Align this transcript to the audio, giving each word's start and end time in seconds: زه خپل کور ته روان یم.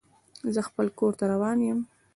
زه 0.53 0.59
خپل 0.69 0.85
کور 0.99 1.13
ته 1.19 1.25
روان 1.31 1.57
یم. 1.67 1.79